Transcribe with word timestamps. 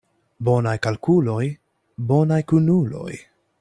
Bonaj 0.47 0.73
kalkuloj, 0.85 1.45
bonaj 2.13 2.43
kunuloj. 2.53 3.11